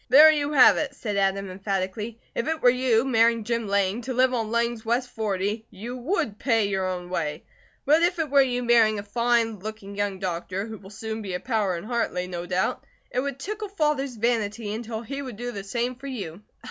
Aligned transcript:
"There 0.09 0.31
you 0.31 0.53
have 0.53 0.77
it!" 0.77 0.95
said 0.95 1.15
Adam 1.15 1.47
emphatically. 1.51 2.19
"If 2.33 2.47
it 2.47 2.59
were 2.63 2.71
you, 2.71 3.05
marrying 3.05 3.43
Jim 3.43 3.67
Lang, 3.67 4.01
to 4.01 4.15
live 4.15 4.33
on 4.33 4.49
Lang's 4.49 4.83
west 4.83 5.09
forty, 5.11 5.67
you 5.69 5.95
WOULD 5.95 6.39
pay 6.39 6.67
your 6.67 6.87
own 6.87 7.11
way. 7.11 7.43
But 7.85 8.01
if 8.01 8.17
it 8.17 8.31
were 8.31 8.41
you 8.41 8.63
marrying 8.63 8.97
a 8.97 9.03
fine 9.03 9.59
looking 9.59 9.95
young 9.95 10.17
doctor, 10.17 10.65
who 10.65 10.79
will 10.79 10.89
soon 10.89 11.21
be 11.21 11.35
a 11.35 11.39
power 11.39 11.77
in 11.77 11.83
Hartley, 11.83 12.25
no 12.25 12.47
doubt, 12.47 12.83
it 13.11 13.19
would 13.19 13.37
tickle 13.37 13.69
Father's 13.69 14.15
vanity 14.15 14.73
until 14.73 15.03
he 15.03 15.21
would 15.21 15.37
do 15.37 15.51
the 15.51 15.63
same 15.63 15.93
for 15.93 16.07
you." 16.07 16.41